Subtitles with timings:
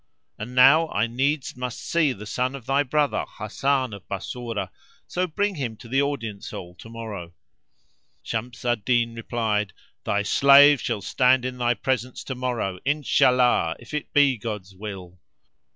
[0.39, 4.71] And now I needs must see the son of thy brother, Hasan of Bassorah,
[5.05, 7.33] so bring him to the audience hall to morrow."
[8.23, 13.93] Shams al Din replied, "Thy slave shall stand in thy presence to morrow, Inshallah, if
[13.93, 15.19] it be God's will."